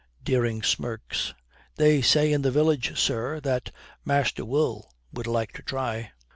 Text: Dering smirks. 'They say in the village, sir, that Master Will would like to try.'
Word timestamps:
Dering 0.23 0.63
smirks. 0.63 1.35
'They 1.75 2.01
say 2.01 2.33
in 2.33 2.41
the 2.41 2.49
village, 2.49 2.97
sir, 2.99 3.39
that 3.41 3.71
Master 4.03 4.43
Will 4.43 4.91
would 5.13 5.27
like 5.27 5.51
to 5.51 5.61
try.' 5.61 6.11